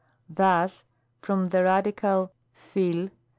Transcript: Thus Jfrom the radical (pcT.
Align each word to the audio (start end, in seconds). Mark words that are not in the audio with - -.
Thus 0.27 0.83
Jfrom 1.21 1.51
the 1.51 1.63
radical 1.63 2.31
(pcT. 2.73 3.11